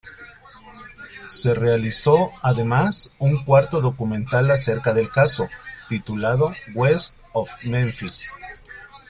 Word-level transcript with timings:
Se 1.27 1.53
realizó 1.53 2.31
además 2.41 3.13
un 3.19 3.45
cuarto 3.45 3.81
documental 3.81 4.49
acerca 4.49 4.95
del 4.95 5.09
caso, 5.11 5.47
titulado 5.87 6.55
"West 6.73 7.19
of 7.33 7.51
Memphis". 7.63 8.35